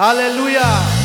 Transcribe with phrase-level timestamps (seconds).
[0.00, 0.99] Aleluia!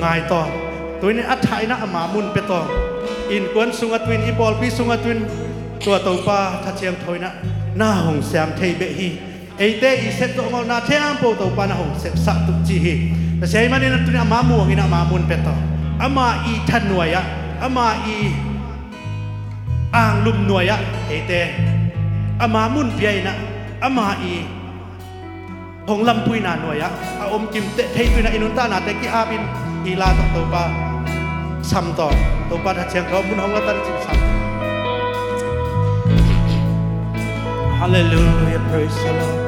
[0.00, 0.42] ngai to.
[1.00, 1.16] Tuin
[1.50, 2.60] hại na ama mun pe to.
[3.30, 5.26] In kwan sunga twin i bol bi sunga twin,
[5.84, 7.30] tua tàu pa tha chiang thôi na.
[7.74, 9.08] Na hong siam thei be hi.
[9.58, 12.32] Eite i set to ma na the am po to pa na hong sep sa
[12.46, 12.94] tu chi hi.
[13.40, 15.54] Na sei mani na tuin ama mu ngina ama mun pe to.
[16.00, 17.22] Ama i than nuaya
[17.60, 18.32] ama i
[19.92, 20.76] ang lum nuaya
[21.10, 21.40] eite
[22.40, 23.32] ama mun piai na.
[23.82, 24.44] Ama i
[25.86, 26.88] hong lam pui na nuaya
[27.20, 27.24] a.
[27.34, 29.44] Om kim te, thei pui na inun na te ki abin
[29.86, 30.64] ila tak topa
[31.62, 32.10] samto
[32.50, 34.18] topa dah jang kau pun hongga tan cik sam
[37.76, 39.45] Hallelujah, praise the Lord.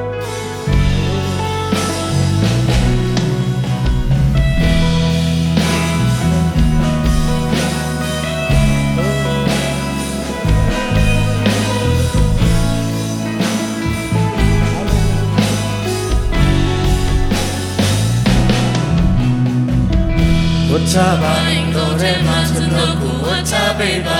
[20.69, 24.19] Wotaba ingore matanoku wotabeba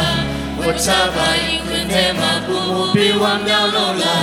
[0.65, 4.15] Wotaba ingwinde mabumu biwa mnyaulola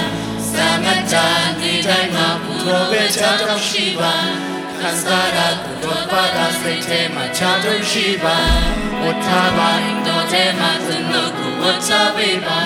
[0.53, 1.25] Sanata
[1.61, 4.13] nidai mabumu beta tamshiba
[4.83, 8.37] Kansara kutopada sete machadum shiba
[9.07, 12.59] Wotaba ingore matanoku wotabeba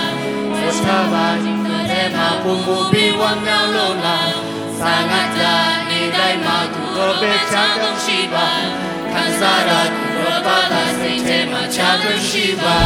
[0.64, 4.16] Wotaba ingwinde mabumu biwa mnyaulola
[4.78, 5.52] Sanata
[5.88, 8.46] nidai mabumu beta tamshiba
[9.12, 12.78] ခံစားရသူတော်ဘာသာစိတ်ထဲမှာချမ်းသာရှိပါ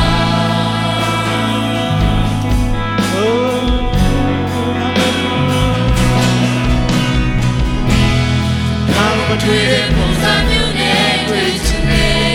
[9.42, 12.34] တွေ့ပုံစံမျိုးနဲ့တွေ့ချင်တယ်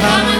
[0.00, 0.31] ဘာမှ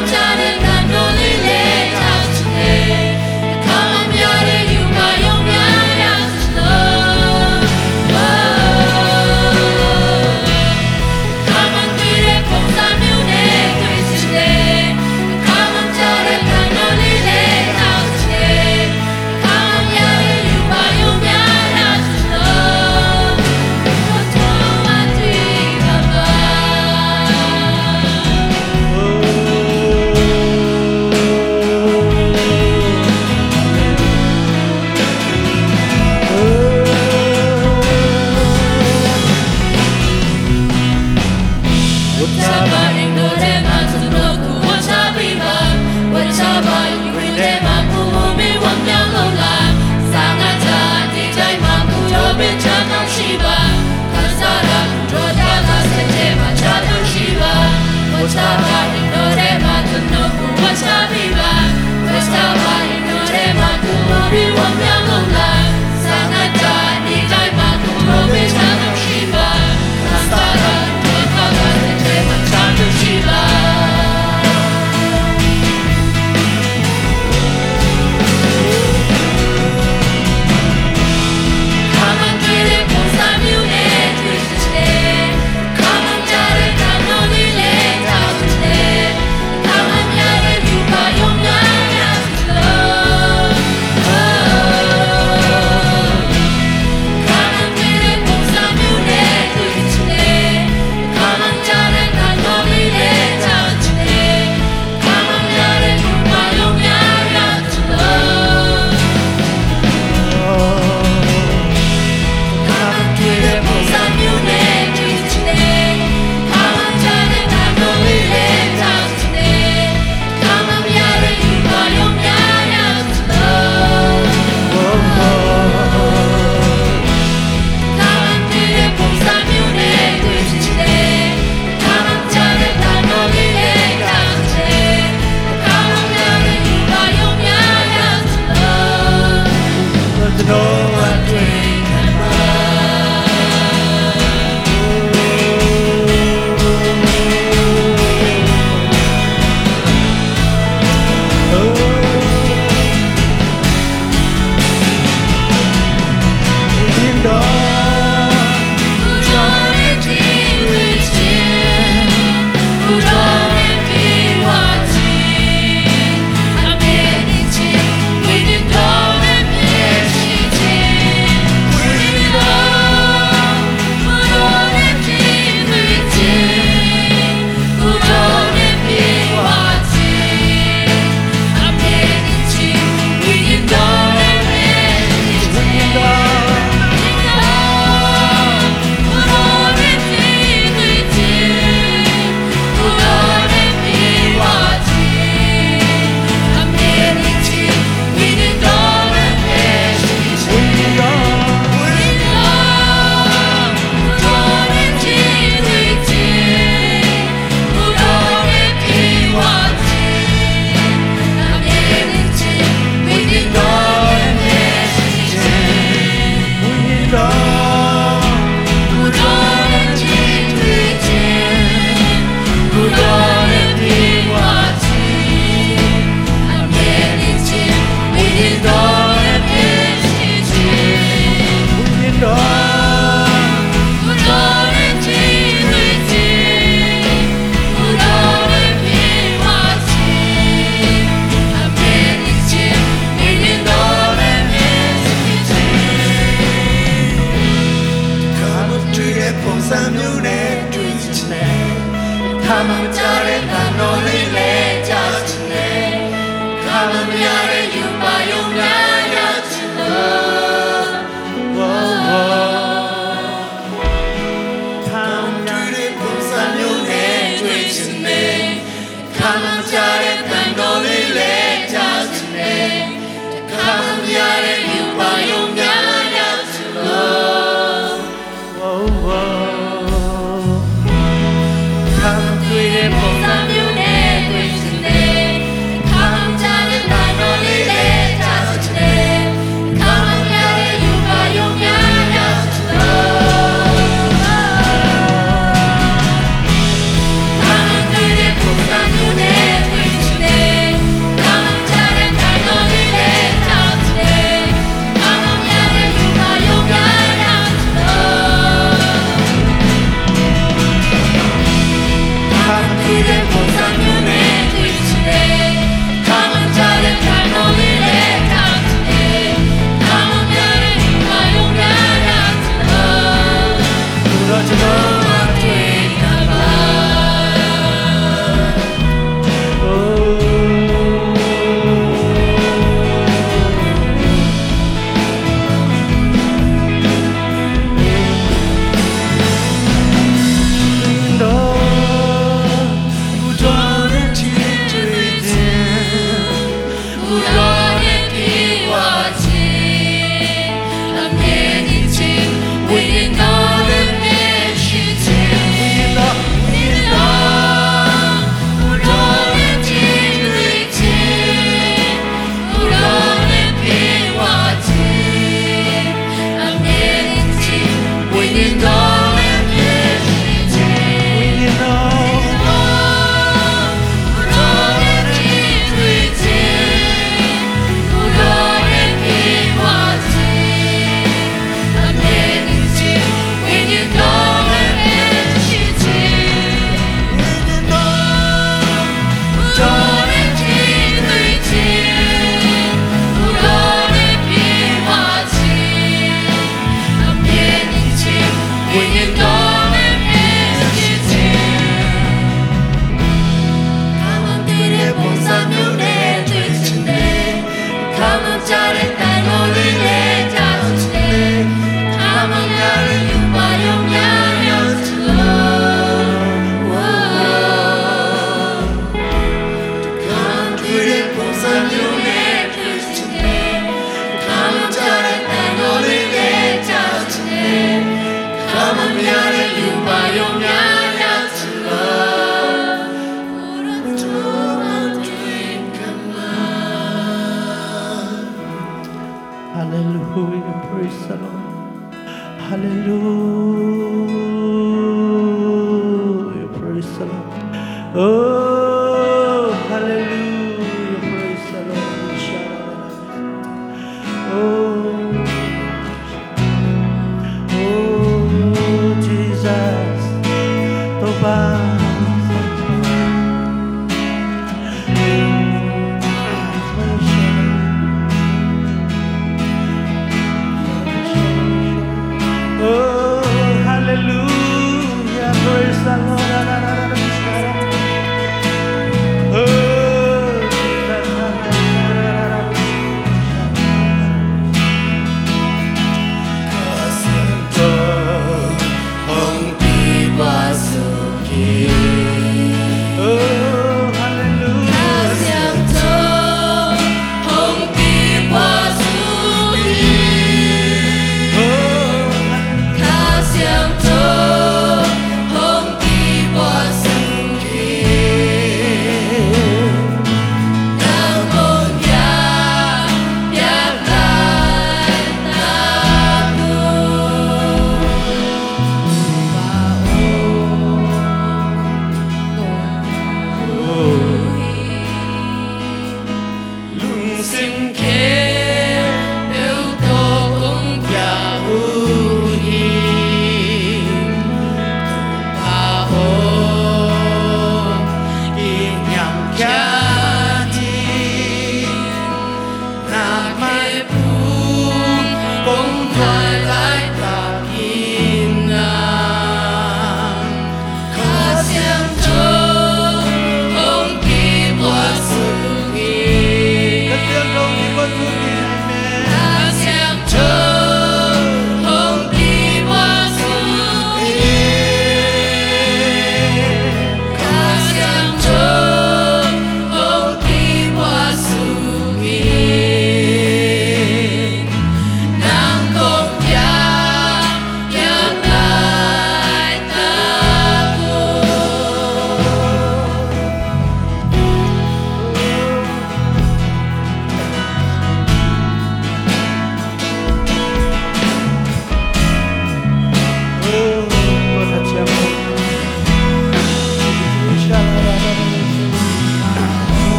[461.23, 461.62] paz.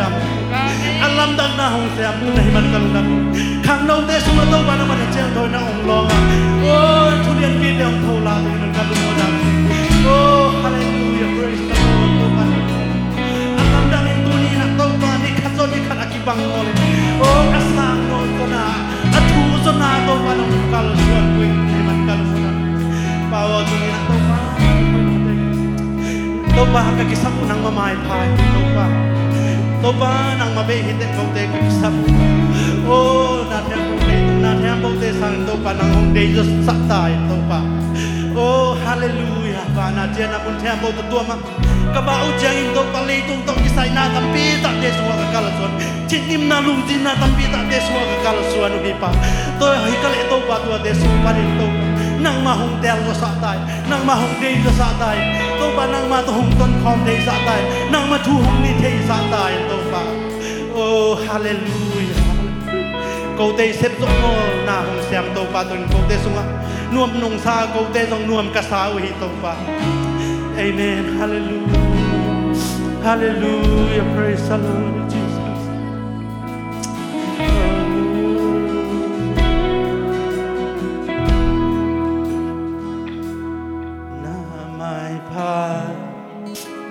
[0.00, 6.20] ดำอัลลัมดังนาหงแซมให้มันกันดำข้างนอกเดชมาตัวมานะมันเจ้าโทรนะองลองอ่ะ
[6.62, 6.74] โอ้
[7.24, 10.16] ทุเรียนกินเดียวโทรลาให้มันกันหัวดำโอ้
[10.62, 12.46] ฮาเลลูยา praise the Lord ตัวมา
[13.58, 15.52] อัลลัมดังอินตัวนี้นะตัวมานี่ขัด
[20.13, 22.55] Ikaw pa ng kalusuan ko yung liman kalusuan.
[23.33, 24.37] Bawat ang inato pa.
[26.53, 28.21] Ito pa kagisa ko ng mamahay pa.
[28.21, 28.85] Ito pa.
[29.73, 32.05] Ito pa ng mabihitin ko tayo kagisa ko.
[32.85, 34.37] Oh, natin ang pagkakita.
[34.37, 35.27] Natin ang pagkakita.
[35.33, 36.99] Ito pa ng Hong Diyos sakta.
[37.09, 37.59] Ito pa.
[38.37, 39.42] Oh, hallelujah.
[39.73, 41.35] na chen na mun thea mo tu tu ma
[41.93, 44.43] ka ba u chang in do pa le tung tong ki sai na tam pi
[44.63, 45.71] ta de xuống ka kala suan
[46.09, 48.79] chin im na lung din na tam pi ta de xuống ka kala suan u
[48.85, 49.09] hi pa
[49.59, 51.67] to hi ka le to pa tu de su pa ni to
[52.23, 53.57] nang ma hong tel lo sa tai
[53.89, 55.17] nang ma hong dei lo sa tai
[55.59, 57.61] to pa nang ma to hong ton khom dei sa tai
[57.93, 60.01] nang ma thu hong ni thei sa tai to pa
[60.75, 62.21] oh hallelujah.
[63.37, 64.33] Câu tây xếp dỗ ngô
[64.65, 66.37] na hồng xem tàu pa tuần câu tây sung
[66.93, 69.57] nuam nung sa ko te dong nuam kasawi to pa
[70.61, 71.85] amen hallelujah
[73.01, 75.12] hallelujah praise the lord